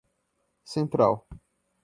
central 0.71 1.21